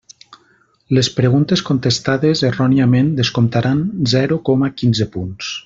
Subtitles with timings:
[0.97, 3.85] Les preguntes contestades erròniament descomptaran
[4.15, 5.57] zero coma quinze punts.